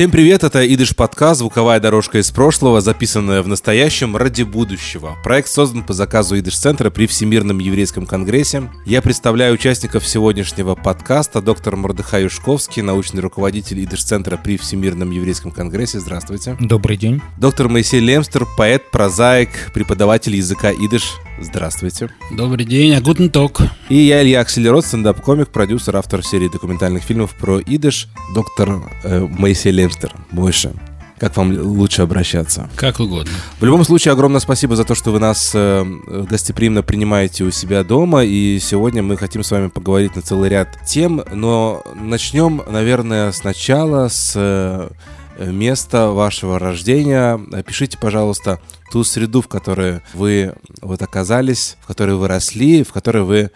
[0.00, 5.18] Всем привет, это Идыш подкаст «Звуковая дорожка из прошлого», записанная в настоящем ради будущего.
[5.22, 8.70] Проект создан по заказу Идыш-центра при Всемирном еврейском конгрессе.
[8.86, 16.00] Я представляю участников сегодняшнего подкаста, доктор Мордыхай Юшковский, научный руководитель Идыш-центра при Всемирном еврейском конгрессе.
[16.00, 16.56] Здравствуйте.
[16.58, 17.20] Добрый день.
[17.36, 21.18] Доктор Моисей Лемстер, поэт, прозаик, преподаватель языка Идыш.
[21.40, 22.10] Здравствуйте.
[22.30, 23.62] Добрый день, а гутен ток.
[23.88, 29.72] И я, Илья Акселерот, стендап-комик, продюсер, автор серии документальных фильмов про Идыш, доктор э, Моисей
[29.72, 30.14] Лемстер.
[30.30, 30.74] Больше.
[31.18, 32.68] Как вам лучше обращаться?
[32.76, 33.32] Как угодно.
[33.58, 35.84] В любом случае, огромное спасибо за то, что вы нас э,
[36.28, 38.22] гостеприимно принимаете у себя дома.
[38.22, 41.22] И сегодня мы хотим с вами поговорить на целый ряд тем.
[41.32, 44.90] Но начнем, наверное, сначала с э,
[45.38, 47.40] места вашего рождения.
[47.66, 53.22] Пишите, пожалуйста, ту среду, в которой вы вот оказались, в которой вы росли, в которой
[53.22, 53.50] вы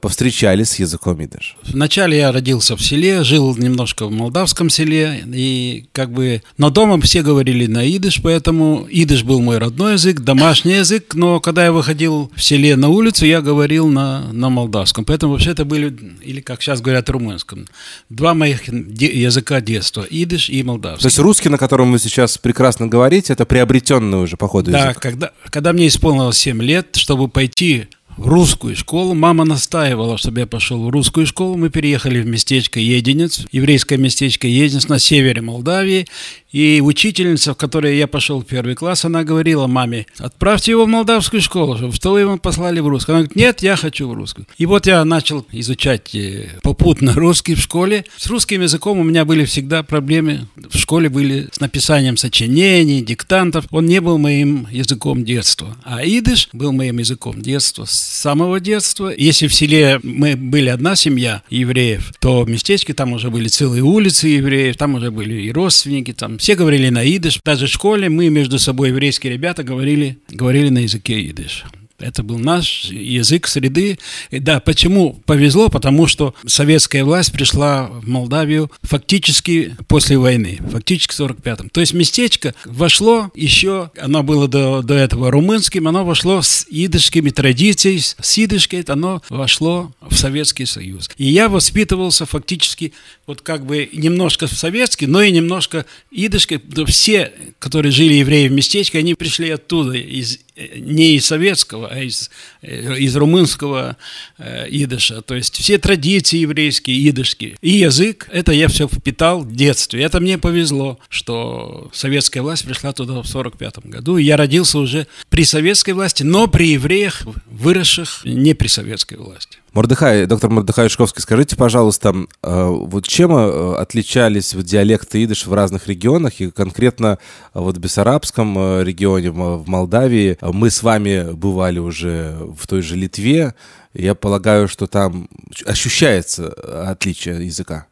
[0.00, 1.56] повстречались с языком идыш?
[1.64, 7.00] Вначале я родился в селе, жил немножко в молдавском селе, и как бы, но дома
[7.00, 11.72] все говорили на идыш, поэтому идыш был мой родной язык, домашний язык, но когда я
[11.72, 16.40] выходил в селе на улицу, я говорил на, на молдавском, поэтому вообще это были, или
[16.40, 17.66] как сейчас говорят, румынском,
[18.08, 21.02] два моих де- языка детства, идыш и молдавский.
[21.02, 24.86] То есть русский, на котором вы сейчас прекрасно говорите, это приобретенный уже по ходу Да,
[24.90, 25.00] язык?
[25.00, 30.46] когда, когда мне исполнилось 7 лет, чтобы пойти в русскую школу, мама настаивала, чтобы я
[30.46, 31.56] пошел в русскую школу.
[31.56, 36.06] Мы переехали в местечко Единец, еврейское местечко Единец на севере Молдавии.
[36.52, 40.88] И учительница, в которой я пошел в первый класс, она говорила маме, отправьте его в
[40.88, 43.14] молдавскую школу, что вы его послали в русскую.
[43.14, 44.46] Она говорит, нет, я хочу в русскую.
[44.58, 48.04] И вот я начал изучать э, попутно русский в школе.
[48.18, 50.46] С русским языком у меня были всегда проблемы.
[50.72, 53.66] В школе были с написанием сочинений, диктантов.
[53.70, 55.76] Он не был моим языком детства.
[55.84, 59.12] А идыш был моим языком детства, с самого детства.
[59.14, 63.82] Если в селе мы были одна семья евреев, то в местечке там уже были целые
[63.82, 67.38] улицы евреев, там уже были и родственники, там все говорили на идыш.
[67.44, 71.64] Даже в школе мы между собой, еврейские ребята, говорили, говорили на языке идыш.
[72.02, 73.98] Это был наш язык среды.
[74.30, 75.68] И да, почему повезло?
[75.68, 81.70] Потому что советская власть пришла в Молдавию фактически после войны, фактически в 45-м.
[81.70, 87.30] То есть местечко вошло еще, оно было до, до этого румынским, оно вошло с идышскими
[87.30, 91.10] традициями, с идышкой оно вошло в Советский Союз.
[91.16, 92.92] И я воспитывался фактически
[93.26, 96.60] вот как бы немножко в советский, но и немножко идышкой.
[96.86, 102.30] Все, которые жили евреи в местечке, они пришли оттуда, из, не из советского, а из,
[102.62, 103.96] из румынского
[104.38, 105.22] э, идыша.
[105.22, 107.56] То есть все традиции еврейские, идышские.
[107.62, 110.02] И язык, это я все впитал в детстве.
[110.02, 114.18] Это мне повезло, что советская власть пришла туда в 45 году.
[114.18, 119.61] И я родился уже при советской власти, но при евреях, выросших не при советской власти.
[119.72, 125.88] Мордыхай, доктор Мордыхай Юшковский, скажите, пожалуйста, э, вот чем э, отличались диалекты идыш в разных
[125.88, 127.18] регионах, и конкретно
[127.54, 132.96] э, вот в Бессарабском регионе, в Молдавии, мы с вами бывали уже в той же
[132.96, 133.54] Литве,
[133.94, 135.28] я полагаю, что там
[135.64, 136.50] ощущается
[136.90, 137.86] отличие языка.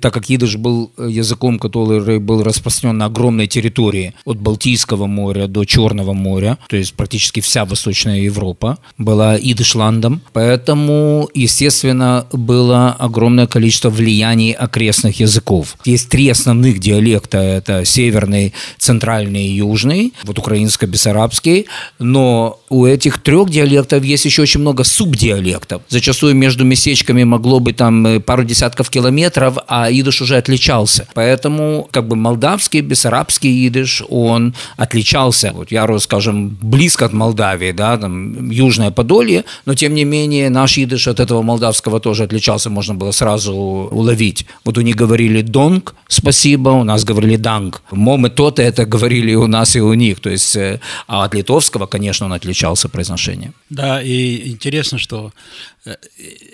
[0.00, 5.64] Так как идыш был языком, который был распространен на огромной территории от Балтийского моря до
[5.64, 13.90] Черного моря, то есть практически вся Восточная Европа была идышландом, поэтому, естественно, было огромное количество
[13.90, 15.76] влияний окрестных языков.
[15.84, 21.66] Есть три основных диалекта, это северный, центральный и южный, вот украинско-бессарабский,
[21.98, 25.82] но у этих трех диалектов есть еще очень много субдиалектов.
[25.88, 31.06] Зачастую между местечками могло быть там э, пару десятков километров, а идыш уже отличался.
[31.14, 35.52] Поэтому как бы молдавский, бессарабский идыш, он отличался.
[35.54, 40.78] Вот я скажем, близко от Молдавии, да, там Южное Подолье, но тем не менее наш
[40.78, 44.46] идыш от этого молдавского тоже отличался, можно было сразу уловить.
[44.64, 47.82] Вот у них говорили донг, спасибо, у нас говорили данг.
[47.90, 50.20] Мом то-то это говорили у нас, и у них.
[50.20, 53.54] То есть, э, а от литовского, конечно, он отличался произношением.
[53.70, 55.32] Да, и интересно, что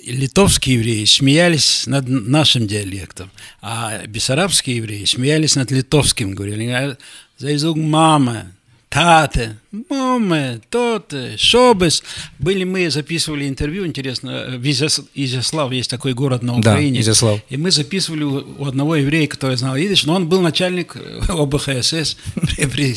[0.04, 3.30] литовские евреи смеялись над нашим диалектом,
[3.60, 6.96] а бессарабские евреи смеялись над литовским, говорили,
[7.38, 8.52] за язык мама,
[8.88, 9.56] тате,
[9.90, 12.02] маме, тоте, шобес.
[12.38, 17.00] Были мы, записывали интервью, интересно, в Изяс- Изяслав есть такой город на Да, Украине.
[17.00, 17.40] Изяслав.
[17.50, 22.16] И мы записывали у одного еврея, который знал идыш, но он был начальник э, ОБХСС
[22.34, 22.94] при, при,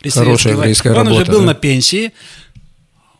[0.00, 1.46] при Хорошая еврейская Он уже работа, был да.
[1.46, 2.12] на пенсии.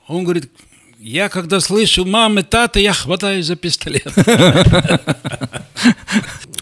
[0.06, 0.50] Он говорит,
[0.98, 4.06] я когда слышу мамы, тата, я хватаю за пистолет.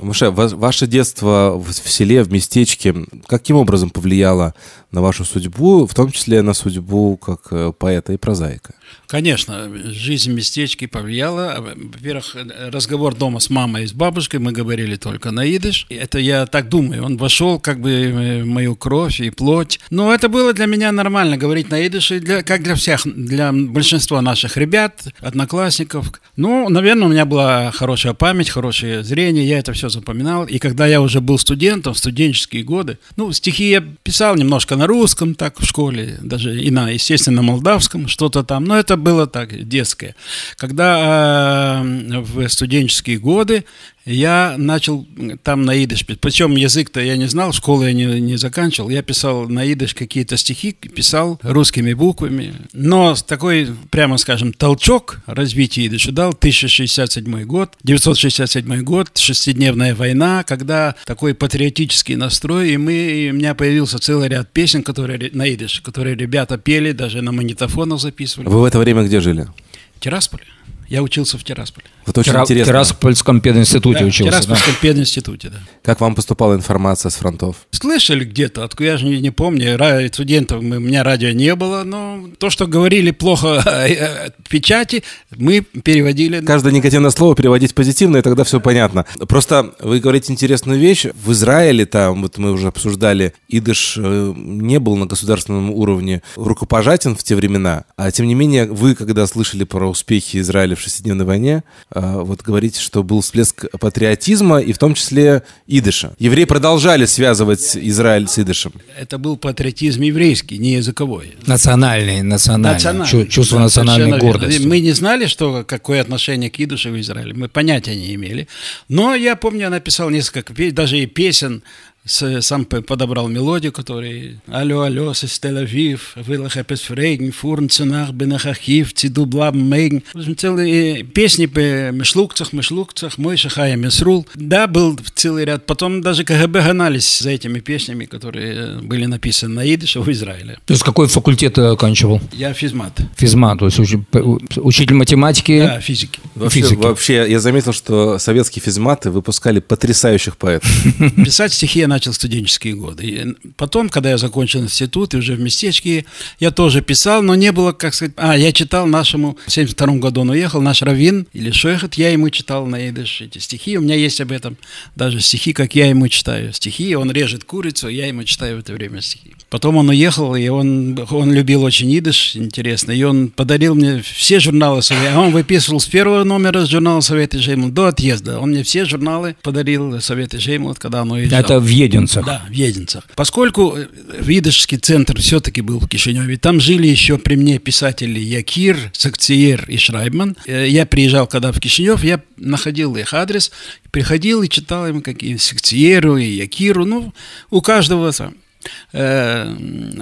[0.00, 2.94] Муше, ва- ваше детство в селе, в местечке,
[3.27, 4.55] каким образом повлияло
[4.96, 8.75] на вашу судьбу, в том числе на судьбу как э, поэта и прозаика?
[9.08, 11.56] Конечно, жизнь местечки повлияла.
[11.58, 12.37] Во-первых,
[12.72, 15.87] разговор дома с мамой и с бабушкой, мы говорили только на идыш.
[15.90, 19.81] Это я так думаю, он вошел как бы в мою кровь и плоть.
[19.90, 24.22] Но это было для меня нормально, говорить на идыше, для, как для всех, для большинства
[24.22, 26.10] наших ребят, одноклассников.
[26.37, 30.46] Ну, наверное, у меня была хорошая память, хорошее зрение, я это все запоминал.
[30.46, 34.86] И когда я уже был студентом, в студенческие годы, ну, стихи я писал немножко на
[34.87, 38.65] русском, так, в школе, даже и на, естественно, молдавском, что-то там.
[38.65, 40.15] Но это было так, детское.
[40.56, 43.65] Когда э, в студенческие годы
[44.06, 45.06] я начал
[45.43, 49.49] там на идыш, причем язык-то я не знал, школу я не, не заканчивал, я писал
[49.49, 56.31] на идыш какие-то стихи, писал русскими буквами, но такой, прямо скажем, толчок развития идыша дал
[56.31, 63.55] 1067 год, 967 год, шестидневная война, когда такой патриотический настрой, и, мы, и у меня
[63.55, 68.49] появился целый ряд песен, которые на идыш, которые ребята пели, даже на магнитофонах записывали.
[68.49, 69.49] Вы в это время где жили?
[69.97, 70.44] В Тирасполе.
[70.88, 71.87] Я учился в Тирасполе.
[72.06, 72.73] Вот очень Тира- интересно.
[72.73, 74.32] Тираспольском пединституте Да, в учился.
[74.32, 74.41] да?
[74.43, 75.58] Тираспольском пединституте, да.
[75.82, 77.56] Как вам поступала информация с фронтов?
[77.70, 81.82] Слышали где-то, откуда я же не, не помню, ра- студентов, у меня радио не было,
[81.85, 85.03] но то, что говорили плохо о печати,
[85.37, 86.41] мы переводили.
[86.44, 89.05] Каждое негативное слово переводить позитивно, и тогда все понятно.
[89.29, 91.06] Просто вы говорите интересную вещь.
[91.14, 97.17] В Израиле там, вот мы уже обсуждали, идыш э, не был на государственном уровне рукопожатен
[97.17, 101.25] в те времена, а тем не менее вы, когда слышали про успехи Израиля в шестидневной
[101.25, 101.64] войне,
[102.00, 106.14] вот говорите, что был всплеск патриотизма и в том числе идыша.
[106.19, 108.72] Евреи продолжали связывать Израиль с идышем.
[108.98, 111.34] Это был патриотизм еврейский, не языковой.
[111.46, 112.75] Национальный, национальный.
[112.75, 113.10] Национальный.
[113.10, 114.20] Чу- Чувство Да, национальной верно.
[114.20, 114.66] гордости.
[114.66, 117.32] Мы не знали, что какое отношение к идыше в Израиле.
[117.34, 118.48] Мы понятия не имели.
[118.88, 121.62] Но я помню, я написал несколько, даже и песен,
[122.06, 128.93] сам подобрал мелодию, который «Алло, алло, с Тель-Авив, вылах эпес фрейген, фурн ценах бенах ахив,
[128.94, 130.03] циду блаб мейген».
[130.14, 134.26] В общем, целые песни по мешлукцах, мешлукцах, мой шахая месрул.
[134.35, 135.67] Да, был целый ряд.
[135.67, 140.58] Потом даже КГБ гонались за этими песнями, которые были написаны на идыше в Израиле.
[140.64, 142.20] То есть какой факультет ты оканчивал?
[142.32, 143.00] Я физмат.
[143.17, 143.79] Физма, то есть
[144.11, 144.20] п-
[144.56, 145.61] учитель математики.
[145.61, 146.20] Да, физики.
[146.35, 146.79] Вообще, Физики.
[146.79, 150.70] вообще, я заметил, что советские физматы выпускали потрясающих поэтов.
[151.17, 153.04] Писать стихи я начал студенческие годы.
[153.06, 156.04] И потом, когда я закончил институт и уже в местечке,
[156.38, 158.12] я тоже писал, но не было, как сказать...
[158.19, 159.38] А, я читал нашему...
[159.46, 163.38] В 72 году он уехал, наш раввин или шойхет, я ему читал на идыш эти
[163.38, 163.78] стихи.
[163.78, 164.58] У меня есть об этом
[164.94, 166.94] даже стихи, как я ему читаю стихи.
[166.94, 169.34] Он режет курицу, я ему читаю в это время стихи.
[169.48, 174.38] Потом он уехал, и он, он любил очень идыш, интересно, и он подарил мне все
[174.38, 175.06] журналы свои.
[175.06, 178.38] А он выписывал с первого номера журнала Совета Жеймл до отъезда.
[178.38, 181.40] Он мне все журналы подарил Совета Жеймл, когда он уезжал.
[181.40, 182.27] Это в Единцах.
[182.27, 183.05] Да, в Единцах.
[183.15, 183.87] Поскольку э,
[184.21, 189.77] Видышский центр все-таки был в Кишиневе, там жили еще при мне писатели Якир, Сакциер и
[189.77, 190.37] Шрайбман.
[190.47, 193.50] Э, Я приезжал когда в Кишинев, я находил их адрес,
[193.91, 196.85] приходил и читал им какие Сакциеру и Якиру.
[196.85, 197.12] Ну,
[197.50, 198.45] у каждого там э,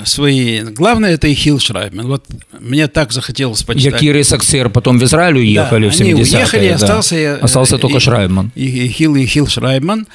[0.04, 0.60] свои...
[0.60, 2.06] Главное, это и Хилл Шрайбман.
[2.06, 2.24] Вот
[2.60, 3.94] мне так захотелось почитать.
[3.94, 6.38] Якир и Саксер потом в Израиль уехали в они 70-е.
[6.38, 6.74] уехали, да.
[6.74, 8.52] остался, Остался только Шрайбман.
[8.54, 10.06] И, и Хилл, и Хилл Шрайбман.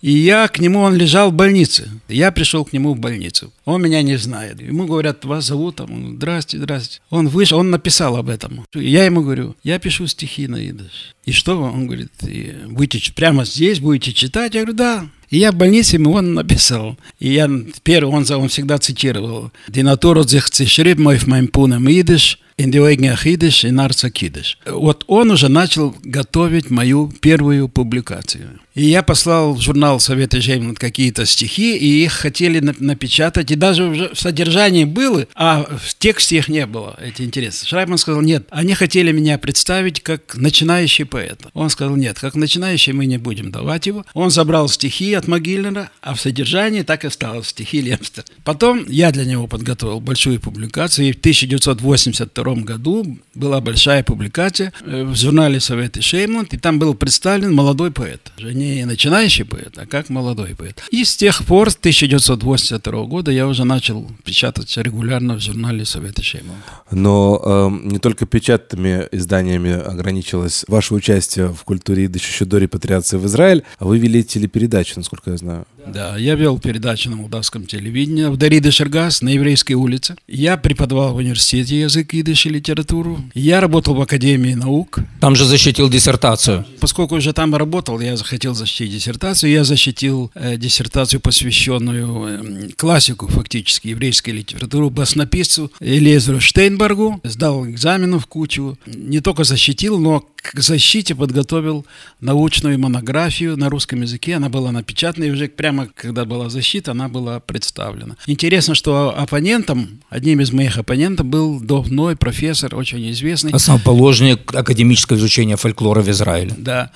[0.00, 1.88] И я к нему, он лежал в больнице.
[2.08, 3.52] Я пришел к нему в больницу.
[3.64, 4.60] Он меня не знает.
[4.60, 5.92] Ему говорят, вас зовут там.
[5.92, 7.00] Он, здрасте, здрасте.
[7.10, 8.64] Он вышел, он написал об этом.
[8.74, 11.14] Я ему говорю, я пишу стихи на идыш.
[11.24, 11.64] И что вы?
[11.64, 14.54] Он говорит, «И будете ч- прямо здесь будете читать?
[14.54, 15.06] Я говорю, да.
[15.30, 16.96] И я в больнице ему он написал.
[17.18, 17.50] И я
[17.82, 19.50] первый, он, он всегда цитировал.
[19.68, 24.58] «Die Natur hat sich zerschrieben auf meinem Punem Идыш, Augen Achidыш и Нарца Кидыш».
[24.66, 28.60] Вот он уже начал готовить мою первую публикацию.
[28.74, 33.56] И я послал в журнал Совета Жеймланд какие-то стихи, и их хотели на- напечатать, и
[33.56, 36.96] даже уже в содержании было, а в тексте их не было.
[37.00, 37.66] Это интересно.
[37.66, 41.40] Шрайбман сказал, нет, они хотели меня представить как начинающий поэт.
[41.54, 44.06] Он сказал, нет, как начинающий мы не будем давать его.
[44.14, 48.24] Он забрал стихи от Могильнера, а в содержании так и осталось стихи Лемстер.
[48.44, 55.04] Потом я для него подготовил большую публикацию, и в 1982 году была большая публикация э,
[55.04, 58.32] в журнале Совета Шеймланд, и там был представлен молодой поэт.
[58.38, 60.82] Уже Не начинающий поэт, а как молодой поэт.
[60.90, 66.22] И с тех пор, с 1982 года, я уже начал печататься регулярно в журнале Совета
[66.22, 66.62] Шеймланд.
[66.90, 73.26] Но эм, не только печатными изданиями ограничилось ваше участие в культуре еще до репатриации в
[73.26, 75.66] Израиль, а вы вели телепередачу, насколько я знаю.
[75.92, 80.16] Да, я вел передачу на молдавском телевидении в Дариде Шергас на еврейской улице.
[80.26, 83.20] Я преподавал в университете язык, идыш и литературу.
[83.34, 84.98] Я работал в Академии наук.
[85.20, 86.66] Там же защитил диссертацию.
[86.80, 89.50] Поскольку уже там работал, я захотел защитить диссертацию.
[89.50, 97.20] Я защитил э, диссертацию, посвященную э, классику, фактически, еврейской литературы, баснописцу Элезеру Штейнбергу.
[97.24, 98.78] Сдал экзаменов кучу.
[98.86, 101.84] Не только защитил, но к защите подготовил
[102.20, 104.36] научную монографию на русском языке.
[104.36, 108.16] Она была напечатана, и уже прямо когда была защита, она была представлена.
[108.26, 113.52] Интересно, что оппонентом, одним из моих оппонентов был давной профессор, очень известный.
[113.52, 116.54] Основоположник академического изучения фольклора в Израиле.
[116.56, 116.90] Да,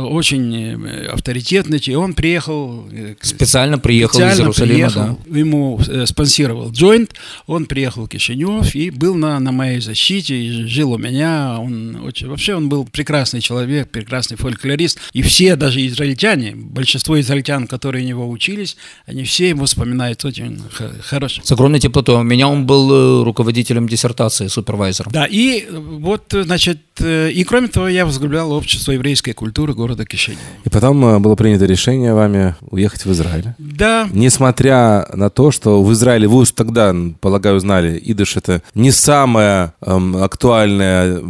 [0.00, 2.86] очень э, авторитетный, и он приехал...
[2.90, 5.38] Э, специально приехал специально из Иерусалима, приехал, да.
[5.38, 7.14] Ему э, спонсировал Джойнт,
[7.46, 11.96] он приехал в Кишинев и был на, на моей защите, и жил у меня, он
[12.04, 12.28] очень...
[12.28, 18.08] Вообще он был прекрасный человек, прекрасный фольклорист, и все, даже израильтяне, большинство израильтян, которые у
[18.08, 20.60] него учились, они все его вспоминают очень
[21.02, 21.42] хорошо.
[21.44, 22.16] С огромной теплотой.
[22.16, 25.12] У меня он был руководителем диссертации, супервайзером.
[25.12, 30.40] Да, и вот, значит, и кроме того, я возглавлял общество еврейской культуры города Кишинева.
[30.64, 33.54] И потом э, было принято решение вами уехать в Израиль.
[33.58, 34.08] Да.
[34.12, 39.74] Несмотря на то, что в Израиле вы уж тогда, полагаю, знали, идыш это не самая
[39.80, 41.20] эм, актуальная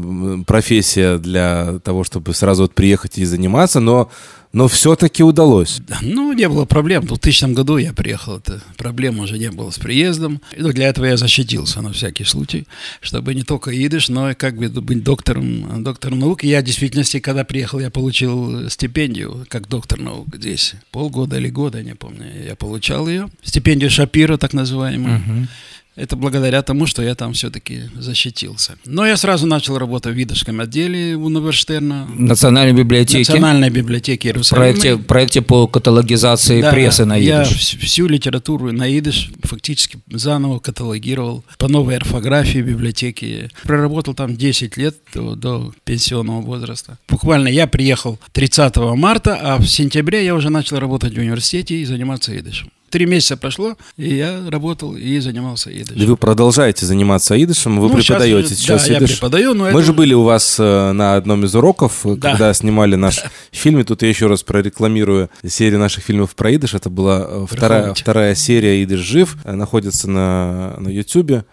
[0.47, 4.11] профессия для того, чтобы сразу вот приехать и заниматься, но
[4.53, 5.81] но все-таки удалось.
[6.03, 7.03] Ну, не было проблем.
[7.03, 10.41] В 2000 году я приехал, это проблем уже не было с приездом.
[10.57, 12.67] Ну, для этого я защитился на всякий случай,
[13.01, 16.45] чтобы не только идыш, но и как бы быть доктором, доктором наук.
[16.45, 20.75] Я в действительности, когда приехал, я получил стипендию как доктор наук здесь.
[20.91, 23.31] Полгода или года, не помню, я получал ее.
[23.43, 25.19] Стипендию Шапира, так называемую.
[25.19, 25.47] Uh-huh.
[25.95, 28.77] Это благодаря тому, что я там все-таки защитился.
[28.87, 31.81] Но я сразу начал работать в видовском отделе университета.
[31.81, 33.29] Национальной библиотеки.
[33.31, 34.65] Национальной библиотеки Иерусалима.
[34.65, 37.75] Проекте, проекте по каталогизации да, прессы на идыш.
[37.75, 43.51] я всю литературу на идыш фактически заново каталогировал по новой орфографии библиотеки.
[43.63, 46.99] Проработал там 10 лет до, до пенсионного возраста.
[47.09, 51.85] Буквально я приехал 30 марта, а в сентябре я уже начал работать в университете и
[51.85, 56.01] заниматься идышем три месяца прошло, и я работал и занимался идышем.
[56.01, 59.11] И вы продолжаете заниматься идышем, вы ну, преподаете сейчас, сейчас да, идыш.
[59.11, 59.83] я преподаю, но Мы это...
[59.83, 62.31] же были у вас э, на одном из уроков, да.
[62.31, 63.21] когда снимали наш
[63.51, 66.75] фильм, и тут я еще раз прорекламирую серию наших фильмов про идыш.
[66.75, 71.45] Это была э, вторая, вторая серия «Идыш жив», э, находится на, на YouTube.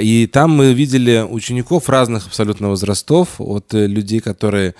[0.00, 4.74] И там мы видели учеников разных абсолютно возрастов, от людей, которые...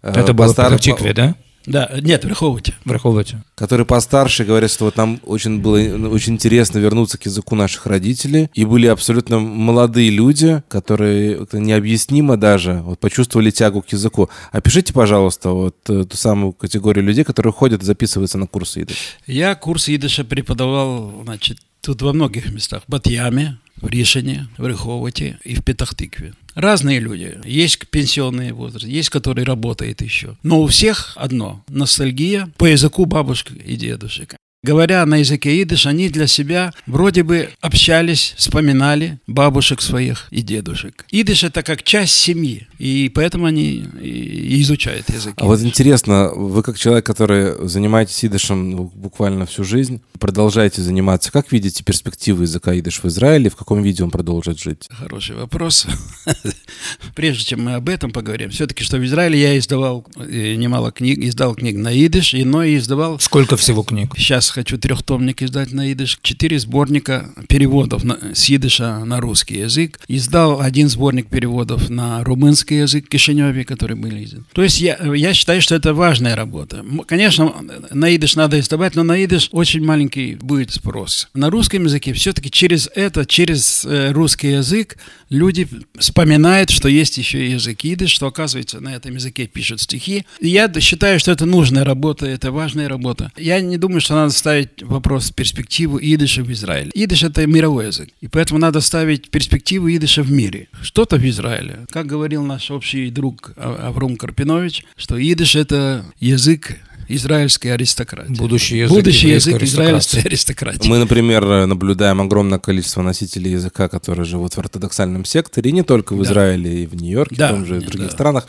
[0.00, 1.34] Это было по Тикве, да?
[1.70, 2.74] Да, нет, в Раховате.
[2.84, 3.42] В Раховате.
[3.54, 8.50] Которые постарше говорят, что вот нам очень было очень интересно вернуться к языку наших родителей.
[8.54, 14.28] И были абсолютно молодые люди, которые необъяснимо даже вот, почувствовали тягу к языку.
[14.50, 19.00] Опишите, пожалуйста, вот э, ту самую категорию людей, которые ходят и записываются на курсы идыша.
[19.26, 22.82] Я курс идыша преподавал, значит, тут во многих местах.
[22.86, 26.34] В Батьяме, в Ришине, в Рыховате и в Петахтыкве.
[26.54, 27.38] Разные люди.
[27.44, 30.36] Есть пенсионный возраст, есть, который работает еще.
[30.42, 34.36] Но у всех одно– ностальгия по языку бабушек и дедушек.
[34.62, 41.06] Говоря на языке идыш, они для себя вроде бы общались, вспоминали бабушек своих и дедушек.
[41.10, 45.32] Идыш это как часть семьи, и поэтому они и изучают язык.
[45.38, 51.52] А вот интересно, вы как человек, который занимаетесь идышем буквально всю жизнь, продолжаете заниматься, как
[51.52, 54.88] видите перспективы языка идыш в Израиле, в каком виде он продолжит жить?
[54.90, 55.86] Хороший вопрос.
[57.14, 61.18] Прежде чем мы об этом поговорим, все-таки, что в Израиле я издавал э, немало книг,
[61.20, 63.18] издал книг на идыш, но и издавал...
[63.20, 64.12] Сколько всего книг?
[64.18, 66.18] Сейчас хочу трехтомник издать на идыш.
[66.22, 70.00] Четыре сборника переводов на, с идыша на русский язык.
[70.08, 74.44] Издал один сборник переводов на румынский язык в Кишиневе, которые были изданы.
[74.52, 76.84] То есть я, я считаю, что это важная работа.
[77.06, 77.54] Конечно,
[77.90, 81.28] на идыш надо издавать, но на идыш очень маленький будет спрос.
[81.34, 84.96] На русском языке все-таки через это, через э, русский язык
[85.30, 85.66] люди
[85.98, 90.26] вспоминают, что есть еще язык идыш, что оказывается на этом языке пишут стихи.
[90.40, 93.32] И я считаю, что это нужная работа, это важная работа.
[93.36, 96.90] Я не думаю, что надо ставить вопрос перспективу идыша в Израиле.
[96.94, 100.68] Идыш это мировой язык, и поэтому надо ставить перспективу идыша в мире.
[100.82, 101.86] Что-то в Израиле.
[101.90, 106.76] Как говорил наш общий друг а-, Авром Карпинович, что идыш это язык
[107.16, 108.34] израильской аристократии.
[108.34, 110.88] Будущий язык, Будущий язык израильской аристократии.
[110.88, 116.14] Мы, например, наблюдаем огромное количество носителей языка, которые живут в ортодоксальном секторе, и не только
[116.14, 116.76] в Израиле, да.
[116.76, 118.12] и в Нью-Йорке, да, в том же и в других да.
[118.12, 118.46] странах.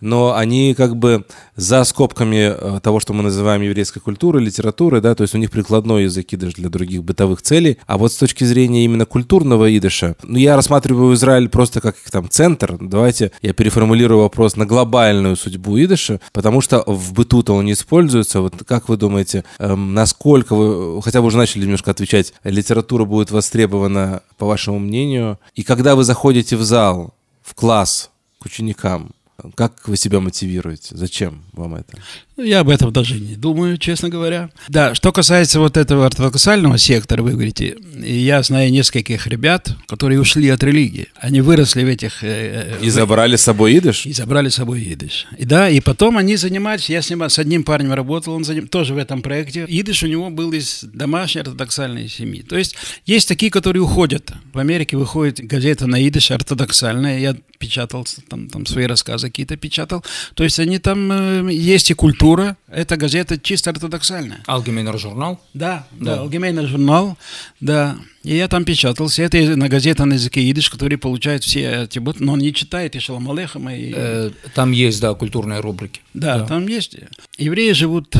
[0.00, 1.24] Но они как бы
[1.56, 5.50] за скобками э, того, что мы называем еврейской культурой, литературой, да, то есть у них
[5.50, 7.78] прикладной язык идыш для других бытовых целей.
[7.86, 12.28] А вот с точки зрения именно культурного идыша, ну, я рассматриваю Израиль просто как там
[12.28, 12.76] центр.
[12.80, 18.40] Давайте я переформулирую вопрос на глобальную судьбу идыша, потому что в быту-то он не используется.
[18.40, 23.30] Вот как вы думаете, эм, насколько вы, хотя вы уже начали немножко отвечать, литература будет
[23.30, 29.10] востребована, по вашему мнению, и когда вы заходите в зал, в класс к ученикам,
[29.54, 30.96] как вы себя мотивируете?
[30.96, 31.98] Зачем вам это?
[32.36, 34.50] Ну, я об этом даже не думаю, честно говоря.
[34.68, 40.50] Да, что касается вот этого ортодоксального сектора, вы говорите, я знаю нескольких ребят, которые ушли
[40.50, 41.08] от религии.
[41.16, 42.22] Они выросли в этих...
[42.22, 44.04] Э, и забрали с собой идыш?
[44.04, 45.26] И забрали с собой идыш.
[45.38, 48.68] И да, и потом они занимались, я с, ним, с одним парнем работал, он заним,
[48.68, 49.64] тоже в этом проекте.
[49.66, 52.42] Идыш у него был из домашней ортодоксальной семьи.
[52.42, 52.76] То есть
[53.06, 54.30] есть такие, которые уходят.
[54.52, 60.04] В Америке выходит газета на идыш ортодоксальная, я печатал, там, там свои рассказы какие-то печатал.
[60.34, 62.56] То есть они там, э, есть и культура, культура.
[62.68, 64.40] Эта газета чисто ортодоксальная.
[64.46, 65.40] Алгемейнер журнал?
[65.54, 67.16] Да, да, да Алгемейнер журнал,
[67.60, 67.96] да.
[68.24, 69.22] И я там печатался.
[69.22, 72.00] Это на газета на языке идиш, который получает все эти...
[72.18, 73.74] Но он не читает и Шалом Алейхама.
[73.76, 73.92] И...
[73.94, 76.00] Э, там есть, да, культурные рубрики.
[76.14, 76.96] Да, да, там есть.
[77.38, 78.16] Евреи живут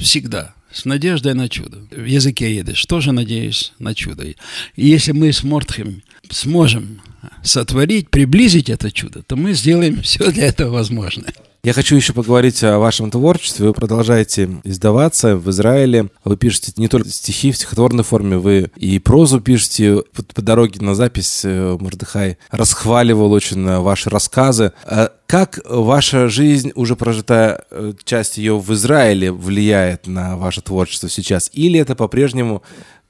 [0.00, 1.78] всегда с надеждой на чудо.
[1.90, 4.24] В языке едешь, тоже надеюсь на чудо.
[4.24, 4.36] И
[4.76, 7.00] если мы с Мортхем сможем
[7.42, 11.32] сотворить, приблизить это чудо, то мы сделаем все для этого возможное.
[11.64, 13.68] Я хочу еще поговорить о вашем творчестве.
[13.68, 16.08] Вы продолжаете издаваться в Израиле.
[16.24, 20.02] Вы пишете не только стихи в стихотворной форме, вы и прозу пишете.
[20.12, 24.72] По, по дороге на запись э, Мордыхай расхваливал очень э, ваши рассказы.
[24.84, 31.08] А как ваша жизнь, уже прожитая э, часть ее в Израиле, влияет на ваше творчество
[31.08, 31.48] сейчас?
[31.52, 32.64] Или это по-прежнему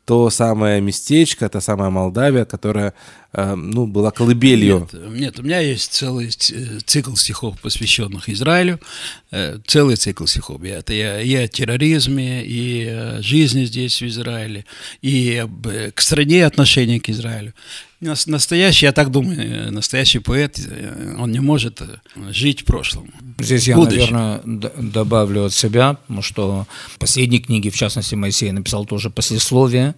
[0.05, 2.93] то самое местечко, та самая Молдавия, которая
[3.33, 4.89] ну, была колыбелью.
[4.93, 8.79] Нет, нет, у меня есть целый э, цикл стихов, посвященных Израилю,
[9.31, 10.63] э, целый цикл стихов.
[10.63, 14.67] Это и, и о терроризме, и о жизни здесь, в Израиле,
[15.01, 15.47] и
[15.95, 17.55] к стране отношения к Израилю.
[18.01, 20.59] Настоящий, я так думаю, настоящий поэт,
[21.19, 21.81] он не может
[22.31, 23.13] жить в прошлом.
[23.39, 24.17] Здесь я, Будущем.
[24.17, 29.95] наверное, добавлю от себя, потому что в последней книге, в частности, Моисей написал тоже послесловие,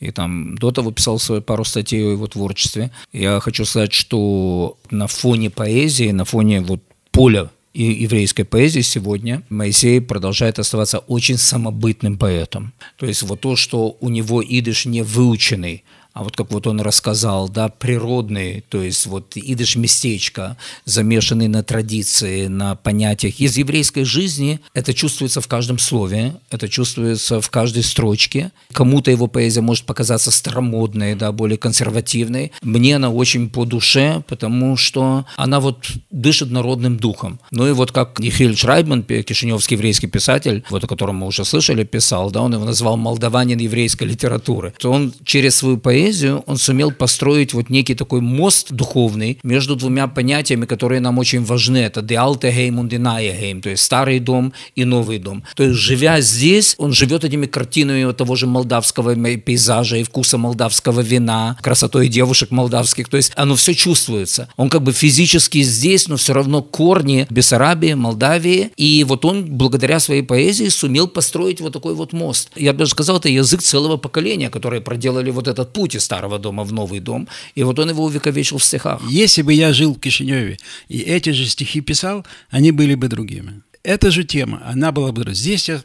[0.00, 2.90] и там до того писал свою пару статей о его творчестве.
[3.12, 9.42] Я хочу сказать, что на фоне поэзии, на фоне вот поля и еврейской поэзии сегодня
[9.48, 12.72] Моисей продолжает оставаться очень самобытным поэтом.
[12.96, 15.84] То есть вот то, что у него идыш не выученный,
[16.18, 21.62] а вот как вот он рассказал, да, природный, то есть вот идыш местечко, замешанный на
[21.62, 27.84] традиции, на понятиях из еврейской жизни, это чувствуется в каждом слове, это чувствуется в каждой
[27.84, 28.50] строчке.
[28.72, 32.50] Кому-то его поэзия может показаться старомодной, да, более консервативной.
[32.62, 37.38] Мне она очень по душе, потому что она вот дышит народным духом.
[37.52, 41.84] Ну и вот как Михаил Шрайбман, кишиневский еврейский писатель, вот о котором мы уже слышали,
[41.84, 44.74] писал, да, он его назвал молдаванин еврейской литературы.
[44.80, 49.76] То он через свою поэзию поэзию, он сумел построить вот некий такой мост духовный между
[49.76, 51.78] двумя понятиями, которые нам очень важны.
[51.78, 55.42] Это «de neue Heim», то есть старый дом и новый дом.
[55.54, 61.00] То есть, живя здесь, он живет этими картинами того же молдавского пейзажа и вкуса молдавского
[61.00, 63.08] вина, красотой девушек молдавских.
[63.08, 64.48] То есть, оно все чувствуется.
[64.56, 68.70] Он как бы физически здесь, но все равно корни Бессарабии, Молдавии.
[68.76, 72.50] И вот он, благодаря своей поэзии, сумел построить вот такой вот мост.
[72.56, 76.38] Я бы даже сказал, это язык целого поколения, которые проделали вот этот путь из старого
[76.38, 77.28] дома в новый дом.
[77.54, 79.02] И вот он его увековечил в стихах.
[79.08, 83.62] Если бы я жил в Кишиневе и эти же стихи писал, они были бы другими.
[83.82, 85.24] Эта же тема, она была бы...
[85.34, 85.82] Здесь я,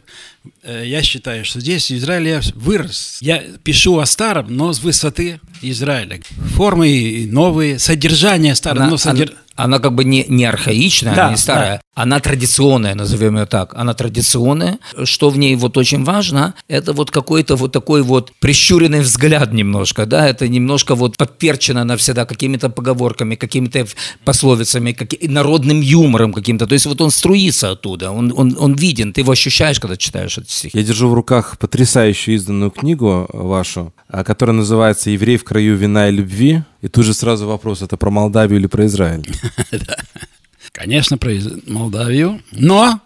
[0.63, 3.17] я считаю, что здесь в Израиле я вырос.
[3.21, 6.21] Я пишу о старом, но с высоты Израиля.
[6.55, 11.77] Формы новые, содержание старое, но содержание она как бы не, не архаичная, да, не старая,
[11.77, 12.01] да.
[12.01, 13.73] она традиционная, назовем ее так.
[13.75, 14.79] Она традиционная.
[15.03, 20.05] Что в ней вот очень важно, это вот какой-то вот такой вот прищуренный взгляд немножко,
[20.05, 23.85] да, это немножко вот подперчено навсегда какими-то поговорками, какими-то
[24.25, 26.65] пословицами, каким, народным юмором каким-то.
[26.65, 30.32] То есть вот он струится оттуда, он, он, он виден, ты его ощущаешь, когда читаешь
[30.41, 30.77] эти стихи.
[30.77, 36.09] Я держу в руках потрясающую изданную книгу вашу, а, которая называется «Еврей в краю вина
[36.09, 36.63] и любви».
[36.81, 39.25] И тут же сразу вопрос, это про Молдавию или про Израиль?
[40.71, 41.31] Конечно, про
[41.67, 42.99] Молдавию, но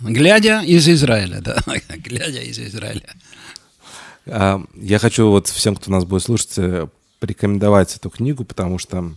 [0.00, 1.56] глядя из Израиля, да,
[1.96, 3.14] глядя из Израиля.
[4.26, 6.88] А, я хочу вот всем, кто нас будет слушать, э,
[7.20, 9.12] порекомендовать эту книгу, потому что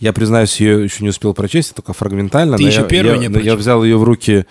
[0.00, 2.56] я, признаюсь, ее еще не успел прочесть, только фрагментально.
[2.56, 3.46] Ты еще я, первый я, не прочел.
[3.46, 4.46] Я взял ее в руки,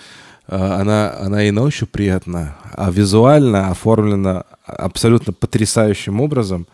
[0.48, 6.68] она, она и на ощупь приятна, а визуально оформлена абсолютно потрясающим образом.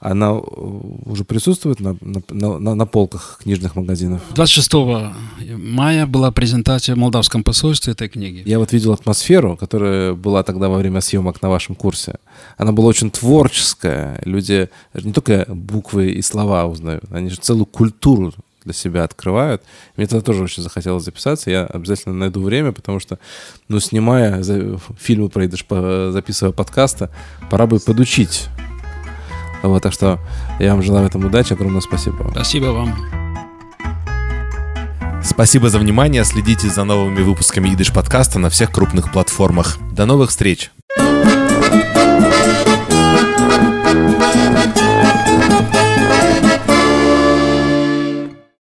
[0.00, 4.22] она уже присутствует на, на, на, на полках книжных магазинов?
[4.34, 4.72] 26
[5.56, 8.42] мая была презентация в Молдавском посольстве этой книги.
[8.46, 12.16] Я вот видел атмосферу, которая была тогда во время съемок на вашем курсе.
[12.56, 14.20] Она была очень творческая.
[14.24, 18.32] Люди не только буквы и слова узнают, они же целую культуру
[18.68, 19.62] для себя открывают.
[19.96, 21.50] Мне тогда тоже очень захотелось записаться.
[21.50, 23.18] Я обязательно найду время, потому что,
[23.68, 27.08] ну, снимая за, фильмы про идыш, записывая подкасты,
[27.50, 28.48] пора бы подучить.
[29.62, 30.20] Вот, так что
[30.60, 31.54] я вам желаю в этом удачи.
[31.54, 32.28] Огромное спасибо.
[32.32, 32.94] Спасибо вам.
[35.24, 36.24] Спасибо за внимание.
[36.24, 39.78] Следите за новыми выпусками Идыш подкаста на всех крупных платформах.
[39.92, 40.70] До новых встреч!
[45.48, 45.77] thank you